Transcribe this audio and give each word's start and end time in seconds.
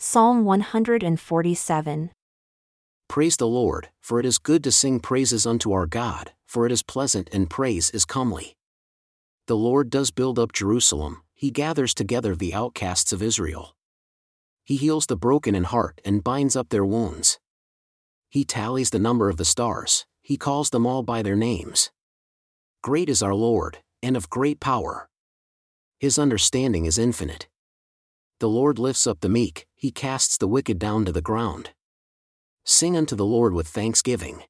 Psalm 0.00 0.44
147. 0.44 2.10
Praise 3.08 3.36
the 3.36 3.48
Lord, 3.48 3.88
for 4.00 4.20
it 4.20 4.26
is 4.26 4.38
good 4.38 4.62
to 4.62 4.70
sing 4.70 5.00
praises 5.00 5.44
unto 5.44 5.72
our 5.72 5.86
God, 5.86 6.30
for 6.46 6.64
it 6.64 6.70
is 6.70 6.84
pleasant 6.84 7.28
and 7.32 7.50
praise 7.50 7.90
is 7.90 8.04
comely. 8.04 8.54
The 9.48 9.56
Lord 9.56 9.90
does 9.90 10.12
build 10.12 10.38
up 10.38 10.52
Jerusalem, 10.52 11.22
he 11.34 11.50
gathers 11.50 11.94
together 11.94 12.36
the 12.36 12.54
outcasts 12.54 13.12
of 13.12 13.24
Israel. 13.24 13.74
He 14.62 14.76
heals 14.76 15.06
the 15.06 15.16
broken 15.16 15.56
in 15.56 15.64
heart 15.64 16.00
and 16.04 16.22
binds 16.22 16.54
up 16.54 16.68
their 16.68 16.84
wounds. 16.84 17.40
He 18.28 18.44
tallies 18.44 18.90
the 18.90 19.00
number 19.00 19.28
of 19.28 19.36
the 19.36 19.44
stars, 19.44 20.06
he 20.22 20.36
calls 20.36 20.70
them 20.70 20.86
all 20.86 21.02
by 21.02 21.22
their 21.22 21.34
names. 21.34 21.90
Great 22.84 23.08
is 23.08 23.20
our 23.20 23.34
Lord, 23.34 23.78
and 24.00 24.16
of 24.16 24.30
great 24.30 24.60
power. 24.60 25.08
His 25.98 26.20
understanding 26.20 26.84
is 26.84 26.98
infinite. 26.98 27.48
The 28.38 28.48
Lord 28.48 28.78
lifts 28.78 29.04
up 29.04 29.18
the 29.18 29.28
meek, 29.28 29.67
he 29.78 29.92
casts 29.92 30.36
the 30.36 30.48
wicked 30.48 30.76
down 30.76 31.04
to 31.04 31.12
the 31.12 31.22
ground. 31.22 31.70
Sing 32.64 32.96
unto 32.96 33.14
the 33.14 33.24
Lord 33.24 33.54
with 33.54 33.68
thanksgiving. 33.68 34.42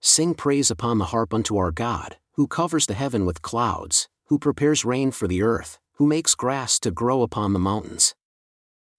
Sing 0.00 0.34
praise 0.34 0.70
upon 0.70 0.98
the 0.98 1.06
harp 1.06 1.32
unto 1.32 1.56
our 1.56 1.72
God, 1.72 2.18
who 2.32 2.46
covers 2.46 2.84
the 2.84 2.92
heaven 2.92 3.24
with 3.24 3.40
clouds, 3.40 4.06
who 4.26 4.38
prepares 4.38 4.84
rain 4.84 5.10
for 5.10 5.26
the 5.26 5.42
earth, 5.42 5.78
who 5.94 6.06
makes 6.06 6.34
grass 6.34 6.78
to 6.80 6.90
grow 6.90 7.22
upon 7.22 7.54
the 7.54 7.58
mountains. 7.58 8.14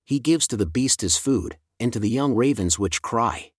He 0.03 0.20
gives 0.20 0.48
to 0.48 0.58
the 0.58 0.66
beast 0.66 1.02
his 1.02 1.16
food, 1.16 1.58
and 1.80 1.94
to 1.94 2.00
the 2.00 2.09
young 2.09 2.34
ravens 2.34 2.80
which 2.80 3.03
cry. 3.03 3.52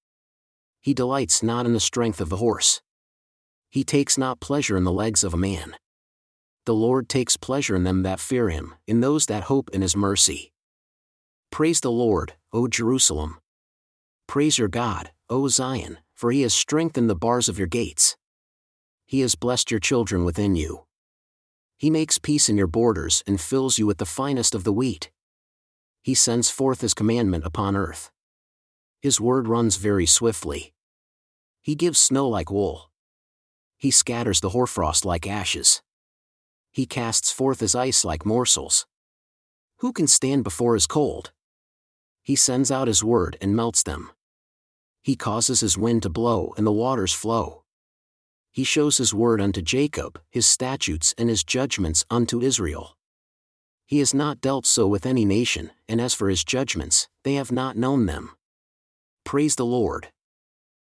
He 0.80 0.92
delights 0.92 1.40
not 1.40 1.66
in 1.66 1.72
the 1.72 1.78
strength 1.80 2.20
of 2.20 2.30
the 2.30 2.38
horse. 2.38 2.82
He 3.70 3.84
takes 3.84 4.18
not 4.18 4.40
pleasure 4.40 4.76
in 4.76 4.82
the 4.82 4.92
legs 4.92 5.22
of 5.22 5.34
a 5.34 5.38
man. 5.38 5.76
The 6.64 6.74
Lord 6.74 7.08
takes 7.08 7.36
pleasure 7.36 7.76
in 7.76 7.84
them 7.84 8.02
that 8.02 8.18
fear 8.18 8.48
him, 8.48 8.74
in 8.88 9.00
those 9.00 9.26
that 9.26 9.44
hope 9.44 9.70
in 9.70 9.82
his 9.82 9.94
mercy. 9.94 10.52
Praise 11.56 11.80
the 11.80 11.90
Lord, 11.90 12.34
O 12.52 12.68
Jerusalem. 12.68 13.38
Praise 14.26 14.58
your 14.58 14.68
God, 14.68 15.12
O 15.30 15.48
Zion, 15.48 15.96
for 16.12 16.30
he 16.30 16.42
has 16.42 16.52
strengthened 16.52 17.08
the 17.08 17.16
bars 17.16 17.48
of 17.48 17.56
your 17.56 17.66
gates. 17.66 18.14
He 19.06 19.20
has 19.20 19.36
blessed 19.36 19.70
your 19.70 19.80
children 19.80 20.26
within 20.26 20.54
you. 20.54 20.84
He 21.78 21.88
makes 21.88 22.18
peace 22.18 22.50
in 22.50 22.58
your 22.58 22.66
borders 22.66 23.24
and 23.26 23.40
fills 23.40 23.78
you 23.78 23.86
with 23.86 23.96
the 23.96 24.04
finest 24.04 24.54
of 24.54 24.64
the 24.64 24.72
wheat. 24.72 25.10
He 26.02 26.14
sends 26.14 26.50
forth 26.50 26.82
his 26.82 26.92
commandment 26.92 27.46
upon 27.46 27.74
earth. 27.74 28.10
His 29.00 29.18
word 29.18 29.48
runs 29.48 29.76
very 29.76 30.04
swiftly. 30.04 30.74
He 31.62 31.74
gives 31.74 31.98
snow 31.98 32.28
like 32.28 32.50
wool. 32.50 32.90
He 33.78 33.90
scatters 33.90 34.40
the 34.40 34.50
hoarfrost 34.50 35.06
like 35.06 35.26
ashes. 35.26 35.80
He 36.70 36.84
casts 36.84 37.32
forth 37.32 37.60
his 37.60 37.74
ice 37.74 38.04
like 38.04 38.26
morsels. 38.26 38.84
Who 39.78 39.94
can 39.94 40.06
stand 40.06 40.44
before 40.44 40.74
his 40.74 40.86
cold? 40.86 41.32
He 42.26 42.36
sends 42.36 42.70
out 42.70 42.88
his 42.88 43.02
word 43.02 43.38
and 43.40 43.56
melts 43.56 43.82
them. 43.82 44.10
He 45.02 45.16
causes 45.16 45.60
his 45.60 45.78
wind 45.78 46.02
to 46.02 46.10
blow 46.10 46.52
and 46.58 46.66
the 46.66 46.72
waters 46.84 47.14
flow 47.14 47.62
he 48.56 48.64
shows 48.64 48.96
his 48.96 49.12
word 49.12 49.38
unto 49.38 49.60
Jacob, 49.60 50.18
his 50.30 50.46
statutes 50.46 51.14
and 51.18 51.28
his 51.28 51.44
judgments 51.44 52.06
unto 52.10 52.40
Israel. 52.40 52.96
He 53.84 53.98
has 53.98 54.14
not 54.14 54.40
dealt 54.40 54.64
so 54.64 54.86
with 54.86 55.04
any 55.04 55.26
nation, 55.26 55.72
and 55.86 56.00
as 56.00 56.14
for 56.14 56.30
his 56.30 56.42
judgments, 56.42 57.06
they 57.22 57.34
have 57.34 57.52
not 57.52 57.76
known 57.76 58.06
them. 58.06 58.30
Praise 59.26 59.56
the 59.56 59.66
Lord. 59.66 60.08